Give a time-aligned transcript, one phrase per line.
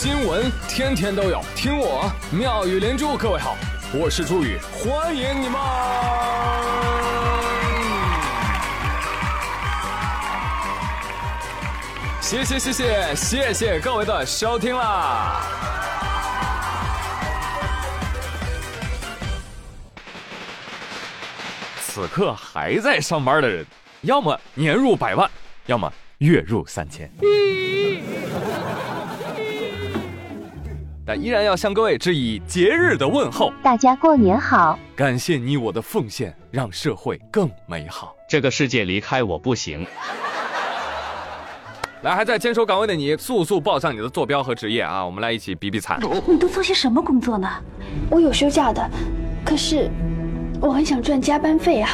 [0.00, 3.16] 新闻天天都有，听我妙语连珠。
[3.16, 3.56] 各位好，
[3.92, 5.60] 我是朱宇，欢迎你们！
[12.20, 15.42] 谢谢谢谢谢谢各位的收听啦！
[21.80, 23.66] 此刻还在上班的人，
[24.02, 25.28] 要么年入百万，
[25.66, 27.10] 要么月入三千。
[31.08, 34.78] 但依然要向各位致以节日的问候，大家过年好！
[34.94, 38.14] 感谢你我的奉献，让社会更美好。
[38.28, 39.86] 这个世界离开我不行。
[42.02, 45.02] 来，还在坚守岗位的你，速速报上你的坐标和职业啊！
[45.02, 45.98] 我们来一起比比惨。
[46.26, 47.48] 你都做些什么工作呢？
[48.10, 48.86] 我有休假的，
[49.46, 49.90] 可是
[50.60, 51.90] 我很想赚加班费啊。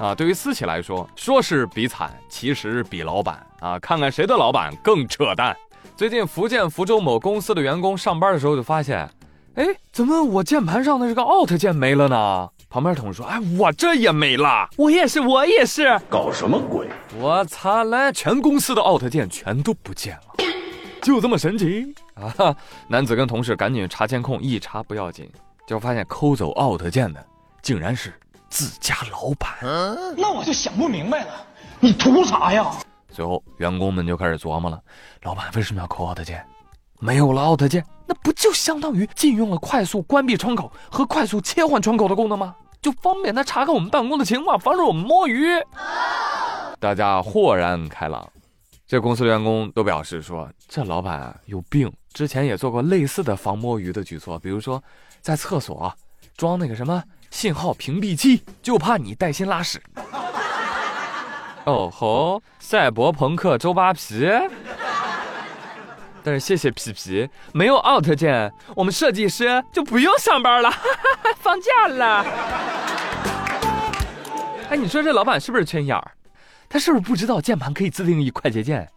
[0.00, 5.54] 啊，对于私企来说，说是比惨，其实比老板啊，看看谁的老板更扯淡。
[5.96, 9.08] 最近福建福州某公司的员工上班的时候就发现，
[9.54, 12.48] 哎，怎么我键盘上的这个 Alt 键没了呢？
[12.68, 16.88] 旁边同事说，哎，我这也没了，我也是，我也是，搞什么鬼？
[17.16, 20.44] 我擦嘞，全公司的 Alt 键全都不见了，
[21.00, 22.56] 就这么神奇啊！
[22.88, 25.30] 男子跟同事赶紧查监控，一查不要紧，
[25.64, 27.24] 就发现抠走 Alt 键的
[27.62, 28.12] 竟然是
[28.48, 29.54] 自家老板。
[30.16, 31.46] 那我就想不明白了，
[31.78, 32.72] 你图啥呀？
[33.14, 34.80] 随后，员工们就开始琢磨了：
[35.22, 36.44] 老板为什么要扣 Alt 键？
[36.98, 42.56] 没有了 Alt 键，那不就相当于禁用了快速关闭窗口和快速切换窗口的功能吗？
[42.82, 45.46] 就方便他查看我们办公的情况，防止我们摸鱼。
[46.80, 48.28] 大家豁然开朗。
[48.86, 51.90] 这公司的员工都表示说：这老板有病。
[52.12, 54.82] 之前也做过类似的防摸鱼的举措，比如说
[55.20, 55.92] 在厕所
[56.36, 59.82] 装那个什么信号屏蔽器，就怕你带薪拉屎。
[61.64, 64.30] 哦吼，赛博朋克周扒皮。
[66.22, 70.70] 但是谢谢皮皮，没有 Alt 键，我们设计师就不用上班了，
[71.38, 72.24] 放假了。
[74.70, 76.10] 哎，你说这老板是不是缺眼儿？
[76.66, 78.88] 他是不是不知道键盘可以自定义快捷键？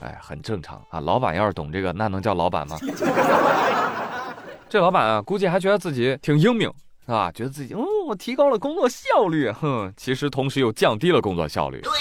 [0.00, 1.00] 哎，很正常啊。
[1.00, 2.78] 老板要是懂这个，那能叫老板吗？
[4.68, 6.72] 这老板啊，估计还觉得自己挺英明。
[7.06, 11.80] 是吧，觉得自己哦，我提高了工作效率，哼，其实同时又降低了工作效率。
[11.80, 11.98] 对呀，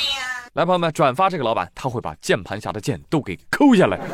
[0.54, 3.98] 来朋友们转发这个老板，他会把键盘侠的键都给抠下来。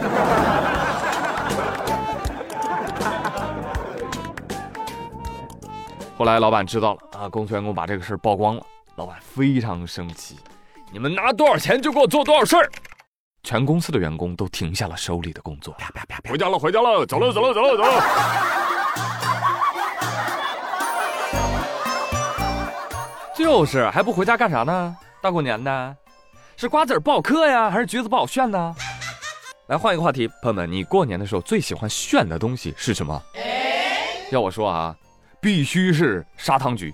[6.17, 8.61] 后来老板知道了啊，公司员工把这个事儿曝光了，
[8.95, 10.35] 老板非常生气，
[10.91, 12.69] 你们拿多少钱就给我做多少事儿。
[13.41, 18.59] 全公司的员工都停下了手里的工作，啪啪啪，回家了，回家了，走了，走了，走了，走了。
[23.39, 24.94] 就是还不回家干啥呢？
[25.22, 25.95] 大过年的，
[26.57, 28.75] 是瓜子不好嗑呀，还是橘子不好炫呢？
[29.67, 33.23] 来换一个话题，朋友们，你过年的时候最喜欢炫的东西是什么？
[34.29, 34.94] 要我说啊，
[35.39, 36.94] 必须是砂糖橘，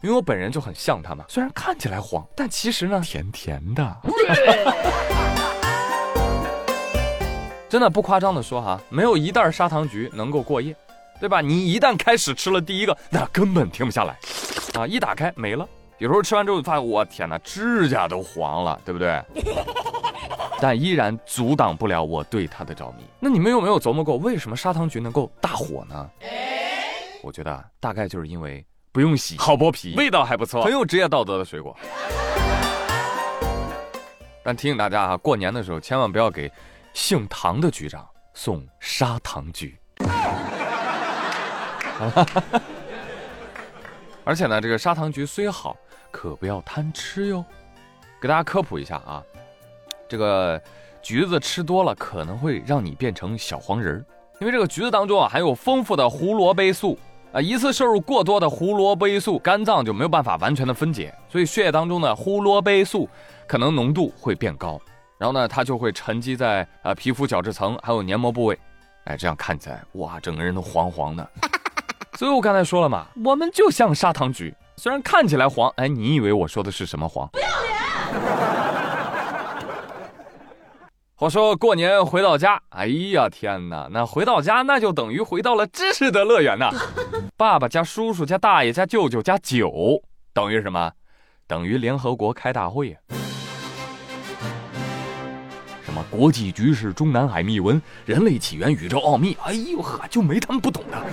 [0.00, 1.26] 因为我本人就很像它嘛。
[1.28, 3.96] 虽然看起来黄，但其实呢，甜甜的。
[7.68, 10.74] 真的不夸张的说哈，没有一袋砂糖橘能够过夜，
[11.20, 11.42] 对吧？
[11.42, 14.16] 你一旦开始吃了第一个，那根本停不下来。
[14.74, 14.86] 啊！
[14.86, 15.66] 一打开没了，
[15.98, 19.22] 有时候吃完之后发现，我天哪，指甲都黄了，对不对？
[20.60, 23.04] 但依然阻挡不了我对它的着迷。
[23.20, 26.10] 那你们有没有琢磨过，为什么砂糖橘能够大火呢？
[27.22, 31.76] 我觉得大概就是因为不用洗，好剥皮，味道还不错，很有职业道德的水果。
[34.42, 36.50] 但提醒大家啊，过年的时候千万不要给
[36.94, 39.78] 姓唐的局长送砂糖橘。
[44.26, 45.76] 而且呢，这个砂糖橘虽好，
[46.10, 47.44] 可不要贪吃哟。
[48.20, 49.22] 给大家科普一下啊，
[50.08, 50.60] 这个
[51.00, 54.04] 橘子吃多了可能会让你变成小黄人儿，
[54.40, 56.98] 因为这个橘子当中啊含有丰富的胡萝卜素
[57.32, 63.08] 啊，一次摄入过多的胡萝卜素，肝脏就没有办法完全的分解，所以血液当中的胡萝卜素
[63.46, 64.80] 可能浓度会变高，
[65.18, 68.58] 然后呢，它就会沉积在啊皮肤角质层还有黏膜部位，
[69.04, 71.30] 哎，这样看起来哇，整个人都黄黄的。
[72.16, 77.28] 所以我刚才说了嘛，我们就像砂糖橘，虽然看起来黄，哎，你以为我说的是什么黄？
[77.28, 77.76] 不要脸！
[81.18, 86.70] 我说过年回到家，哎呀天哪，那回到家那就等于回到了知识的乐园呐！
[87.36, 89.70] 爸爸加叔叔加大爷加舅舅加九，
[90.32, 90.92] 等于什么？
[91.46, 92.96] 等于联合国开大会。
[96.10, 100.96] 国际局势、中南海秘闻、人类起源、宇宙奥秘，哎呦呵，就没他们不懂的。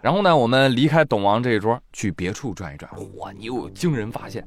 [0.00, 2.90] 然后呢，我们离开董王这一桌，去别处转一转。
[3.16, 4.44] 哇，你有惊人发现，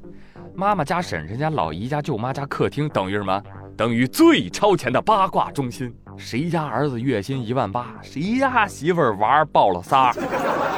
[0.53, 3.41] 妈妈家、婶婶家、老姨家、舅妈家客厅等于什么？
[3.77, 5.93] 等于最超前的八卦中心。
[6.17, 7.95] 谁家儿子月薪一万八？
[8.01, 10.13] 谁家媳妇儿娃抱了仨？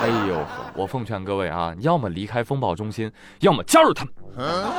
[0.01, 0.45] 哎呦，
[0.75, 4.13] 我奉劝各位啊，要么离开风暴中心，要么加入他们。
[4.47, 4.73] 啊，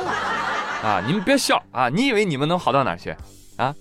[0.83, 1.89] 啊你们别笑啊！
[1.89, 3.15] 你以为你们能好到哪去？
[3.57, 3.75] 啊？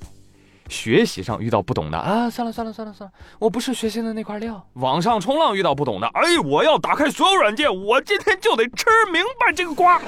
[0.68, 4.62] 学习上遇到不懂的啊，算了算了算了算了，我不是学习的那块料。
[4.74, 9.98] 网上冲浪遇到不懂的，哎，我要打开所有软件，我今天就得吃明白这个瓜。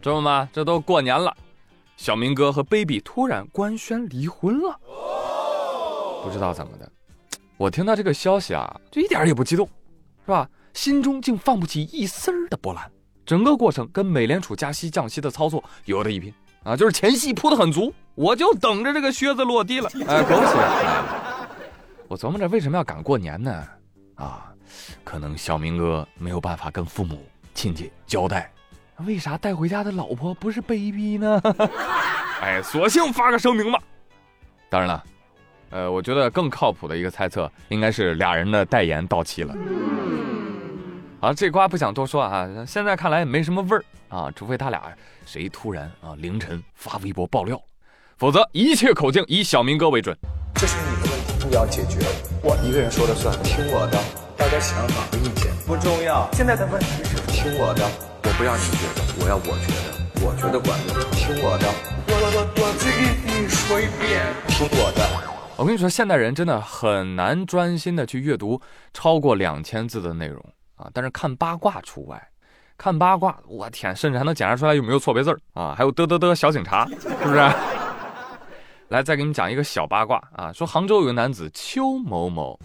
[0.00, 0.48] 知道吗？
[0.52, 1.36] 这都过年了，
[1.96, 4.74] 小明哥和 baby 突然官宣离婚了，
[6.24, 6.90] 不知道怎么的，
[7.56, 9.68] 我听到这个消息啊，就一点也不激动，
[10.24, 10.48] 是吧？
[10.78, 12.88] 心中竟放不起一丝儿的波澜。
[13.26, 16.32] 整个过程跟美联储加息降息的操作有的一拼
[16.62, 19.90] 啊，就是前戏铺的很足，我就等着这个靴子落地了。
[20.06, 20.52] 哎，恭喜！
[22.06, 23.66] 我琢磨着为什么要赶过年呢？
[24.14, 24.52] 啊，
[25.02, 28.48] 可能小明哥没有办法跟父母亲戚交代，
[28.98, 31.42] 为啥带回家的老婆不是 baby 呢？
[32.40, 33.80] 哎，索性发个声明吧。
[34.70, 35.04] 当然了，
[35.70, 39.56] 呃，我觉得更靠谱的一个猜测应该是俩人的代言到期了。
[41.20, 44.80] 啊，这瓜不想多说啊，现在看来也没什么味儿啊，除非他俩
[45.26, 47.60] 谁突然啊凌晨发微博爆料，
[48.16, 50.16] 否则一切口径以小明哥为准。
[50.54, 51.98] 这是你的问题，不要解决，
[52.40, 53.98] 我一个人说了算，听我的，
[54.36, 57.84] 大家想法和意见不重要，现在的问题是听我的，
[58.22, 61.66] 我不要你觉得，我要我觉得，我觉得管用，听我的，
[62.06, 62.86] 我我我我再
[63.26, 65.04] 给你说一遍，听我的。
[65.56, 68.62] 我跟你说，现代人真的很难专心的去阅读
[68.94, 70.40] 超过两千字的内容。
[70.78, 72.28] 啊，但是看八卦除外，
[72.78, 77.36] 看八卦，我天，甚至还能检查出来有没有错别字儿啊，还有嘚嘚嘚小警察，是不是？
[78.88, 82.58] 来，再给你们讲一个小八卦啊，说杭州有个男子邱某某，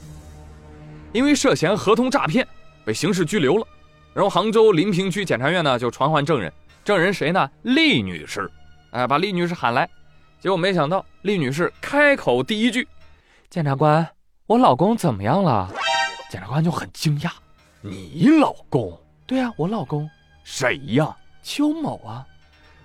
[1.11, 2.47] 因为涉嫌合同诈骗
[2.85, 3.67] 被刑事拘留了，
[4.13, 6.53] 然后杭州临平区检察院呢就传唤证人，
[6.85, 7.49] 证人谁呢？
[7.63, 8.49] 厉女士，
[8.91, 9.89] 哎，把厉女士喊来，
[10.39, 12.87] 结果没想到厉女士开口第一句
[13.49, 14.07] ：“检察官，
[14.45, 15.69] 我老公怎么样了？”
[16.31, 17.29] 检察官就很惊讶。
[17.85, 18.97] 你老公？
[19.27, 20.09] 对呀，我老公。
[20.45, 21.15] 谁呀？
[21.43, 22.25] 邱某啊。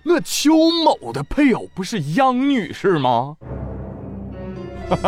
[0.02, 3.36] 那邱某的配偶不是杨女士吗？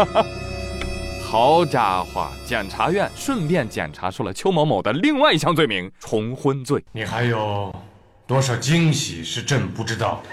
[1.25, 2.29] 好家伙！
[2.47, 6.85] 检察院顺便检查出了邱某某的另外一项罪名——重婚罪。
[6.93, 7.75] 你还有
[8.27, 10.29] 多少惊喜是朕不知道的？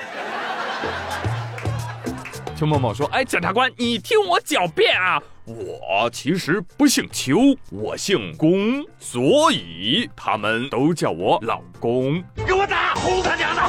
[2.58, 5.22] 邱某某说：“哎，检察官，你听我狡辩啊！
[5.46, 7.38] 我其实不姓邱，
[7.70, 12.20] 我姓龚，所以他们都叫我老公。
[12.36, 13.62] 给我打，轰他娘的！”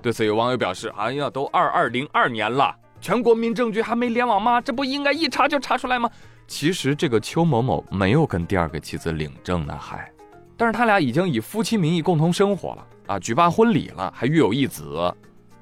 [0.00, 4.58] 对此，有网友表示：“哎呀，都二二零二年了，全国民政局还没联网吗？
[4.58, 6.10] 这不应该一查就查出来吗？”
[6.48, 10.10] 其实，这个邱某某没有跟第二个妻子领证呢，还，
[10.56, 12.86] 但是他俩已经以夫妻名义共同生活了。
[13.06, 15.14] 啊，举办婚礼了，还育有一子，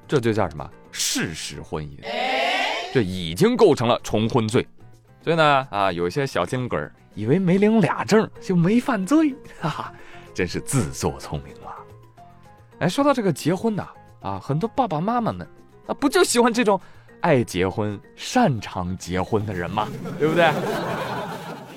[0.07, 1.99] 这就叫什么事实婚姻？
[2.93, 4.65] 这已经构成了重婚罪。
[5.21, 9.93] 所以呢，啊，有些小精鬼儿以为没领俩证就没犯罪，哈哈，
[10.33, 11.75] 真是自作聪明了。
[12.79, 13.87] 哎，说到这个结婚呐，
[14.21, 15.47] 啊，很多爸爸妈妈们
[15.87, 16.79] 啊，不就喜欢这种
[17.21, 19.87] 爱结婚、擅长结婚的人吗？
[20.17, 20.51] 对不对？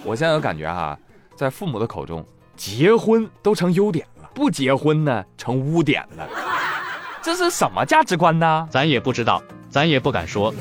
[0.05, 0.99] 我现在有感觉哈，
[1.35, 2.25] 在父母的口中，
[2.57, 4.07] 结婚都成优点。
[4.37, 6.29] 不结婚呢，成污点了，
[7.23, 8.69] 这是什么价值观呢？
[8.71, 10.53] 咱也不知道，咱也不敢说。